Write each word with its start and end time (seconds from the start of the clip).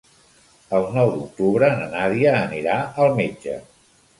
El 0.77 0.87
nou 0.95 1.11
d'octubre 1.17 1.69
na 1.81 1.91
Nàdia 1.93 2.35
anirà 2.41 2.81
al 3.05 3.15
metge. 3.21 3.59